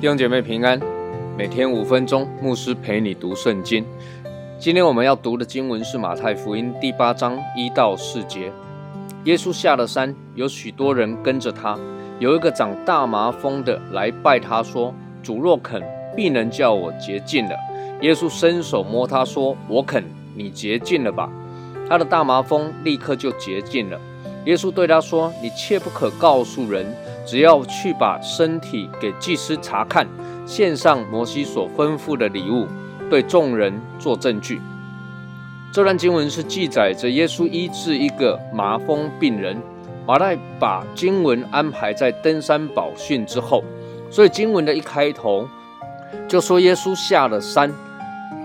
[0.00, 0.78] 弟兄姐妹平安，
[1.34, 3.82] 每天五分钟，牧师陪你读圣经。
[4.58, 8.52] 今天我们要读的经文是马太福音第八章一到四节。
[9.24, 11.78] 耶稣下了山，有许多人跟着他。
[12.18, 14.94] 有一个长大麻风的来拜他说
[15.24, 15.82] ：“主若肯，
[16.14, 17.56] 必能叫我洁净了。”
[18.02, 20.04] 耶稣伸手摸他说：“我肯，
[20.36, 21.28] 你洁净了吧。”
[21.88, 23.98] 他的大麻风立刻就洁净了。
[24.44, 26.86] 耶稣对他说：“你切不可告诉人，
[27.26, 30.06] 只要去把身体给祭司查看，
[30.46, 32.66] 献上摩西所吩咐的礼物，
[33.08, 34.60] 对众人做证据。”
[35.72, 39.56] 这段经文是记载着耶稣医治一个麻风病人。
[40.06, 43.64] 马太把经文安排在登山宝训之后，
[44.14, 45.48] 所以经文的一开头
[46.28, 47.68] 就说耶稣下了山，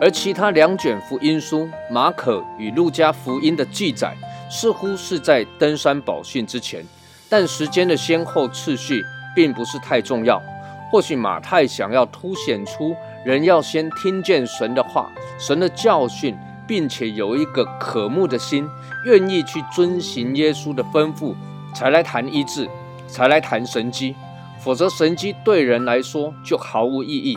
[0.00, 4.16] 而其他两卷福音书马可与路加福音的记载
[4.50, 6.82] 似乎是在登山宝训之前，
[7.28, 9.04] 但时间的先后次序
[9.36, 10.42] 并不是太重要。
[10.90, 16.34] 或许马太想要凸显出人要先听见神的话、神的教训，
[16.66, 18.66] 并且有一个渴慕的心，
[19.04, 21.34] 愿意去遵行耶稣的吩咐。
[21.74, 22.66] 才来谈医治，
[23.06, 24.16] 才来谈神机，
[24.60, 27.36] 否则神机对人来说就毫无意义。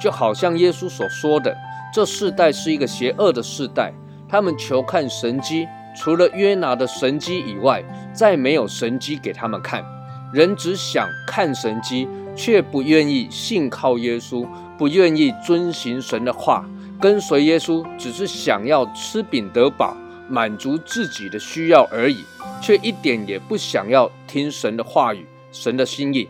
[0.00, 1.56] 就好像耶稣所说的，
[1.92, 3.92] 这世代是一个邪恶的世代，
[4.28, 9.84] 他们求看神机，除了约拿的神机以外，再没有神机给他们看。
[10.32, 14.46] 人只想看神机，却不愿意信靠耶稣，
[14.76, 16.64] 不愿意遵行神的话，
[17.00, 19.96] 跟随耶稣，只是想要吃饼得饱，
[20.28, 22.18] 满足自己的需要而已。
[22.60, 26.28] 却一点也不想要听神的话语、神的心意。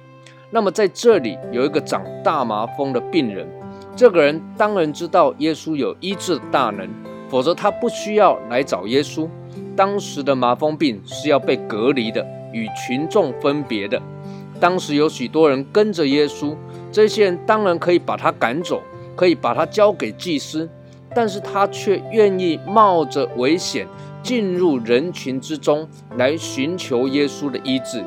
[0.50, 3.46] 那么在这里有一个长大麻风的病人，
[3.94, 6.88] 这个人当然知道耶稣有医治的大能，
[7.28, 9.28] 否则他不需要来找耶稣。
[9.76, 14.00] 当时的麻风病是要被隔离的，与群众分别的。
[14.58, 16.56] 当时有许多人跟着耶稣，
[16.90, 18.82] 这些人当然可以把他赶走，
[19.14, 20.68] 可以把他交给祭司，
[21.14, 23.86] 但是他却愿意冒着危险。
[24.20, 28.02] 进入人群之中来寻求耶稣的医治，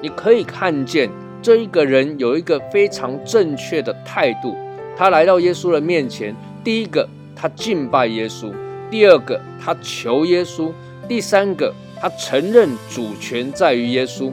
[0.00, 1.10] 你可以看见
[1.46, 4.56] 这一个人有一个非常正确的态度。
[4.96, 6.34] 他来到耶稣的面前，
[6.64, 8.52] 第一个他敬拜耶稣，
[8.90, 10.72] 第二个他求耶稣，
[11.06, 14.32] 第三个他承认主权在于耶稣。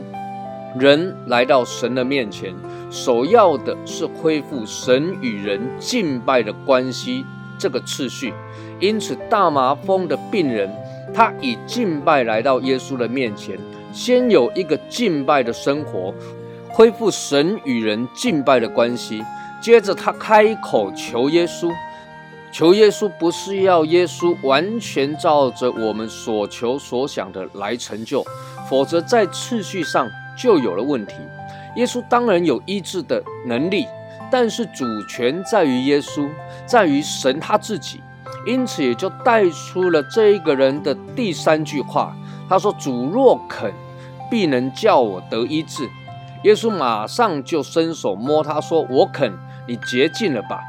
[0.79, 2.51] 人来到神的面前，
[2.89, 7.23] 首要的是恢复神与人敬拜的关系
[7.59, 8.33] 这个次序。
[8.79, 10.67] 因此，大麻风的病人。
[11.13, 13.55] 他以敬拜来到耶稣的面前，
[13.93, 16.11] 先有一个敬拜的生活，
[16.73, 19.23] 恢复神与人敬拜的关系。
[19.61, 21.71] 接着他开口求耶稣，
[22.51, 28.25] 求耶稣不是要耶稣完全照着我们所求所想的来成就，
[28.69, 31.13] 否则在次序上就有了问题。
[31.77, 33.87] 耶稣当然有医治的能力，
[34.29, 36.27] 但是主权在于耶稣，
[36.65, 38.01] 在于神他自己。
[38.45, 42.13] 因此，也就带出了这一个人的第三句话。
[42.49, 43.71] 他说：“主若肯，
[44.29, 45.89] 必能叫我得医治。”
[46.43, 49.33] 耶稣马上就伸手摸他，说：“我肯，
[49.67, 50.59] 你洁净了吧。”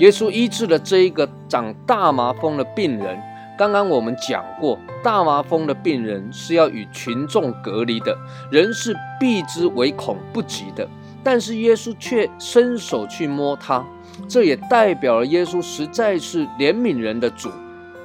[0.00, 3.18] 耶稣医治了这一个长大麻风的病人。
[3.56, 8.16] 刚刚我们讲过，大麻风的病人是要与群众隔离的，
[8.50, 10.88] 人是避之唯恐不及的。
[11.22, 13.84] 但是耶稣却伸手去摸他。
[14.28, 17.50] 这也代表了耶稣实在是怜悯人的主，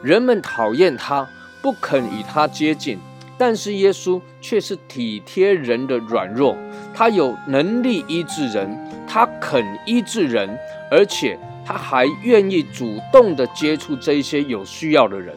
[0.01, 1.28] 人们讨厌他，
[1.62, 3.00] 不肯与他接近，
[3.39, 6.57] 但是耶稣却是体贴人的软弱，
[6.94, 8.77] 他有能力医治人，
[9.07, 10.59] 他肯医治人，
[10.91, 15.33] 而且他还愿意主动的接触这些有需要的人。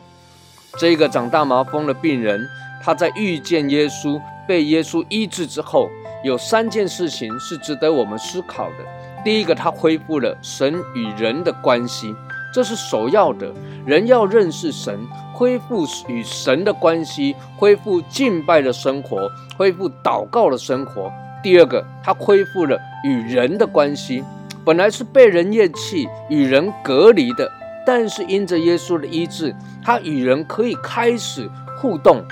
[0.81, 2.45] 这个长大麻风的病人，
[2.83, 5.89] 他在遇见耶稣、被耶稣医治之后，
[6.25, 8.77] 有三件事情是值得我们思考的。
[9.25, 12.13] 第一个，他恢复了神与人的关系，
[12.53, 13.53] 这是首要的。
[13.87, 14.99] 人要认识神，
[15.33, 21.11] 恢复与神的关系，恢复敬拜的生活，恢复祷告的生活。
[21.43, 24.23] 第二个，他恢复了与人的关系，
[24.65, 27.51] 本来是被人厌弃、与人隔离的，
[27.85, 29.53] 但是因着耶稣的医治，
[29.83, 31.51] 他与人可以开始
[31.81, 32.23] 互动，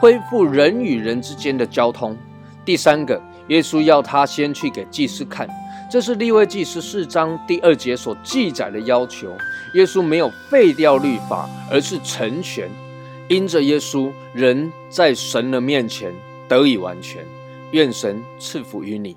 [0.00, 2.16] 恢复人与人之间的交通。
[2.64, 5.48] 第三个，耶稣要他先去给祭司看。
[5.90, 9.36] 这是利未记十四章第二节所记载的要求。
[9.74, 12.70] 耶稣没有废掉律法，而是成全。
[13.28, 16.12] 因着耶稣，人在神的面前
[16.48, 17.24] 得以完全。
[17.72, 19.16] 愿神赐福于你。